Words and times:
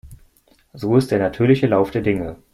So 0.73 0.97
ist 0.97 1.11
der 1.11 1.19
natürliche 1.19 1.67
Lauf 1.67 1.91
der 1.91 2.01
Dinge. 2.01 2.37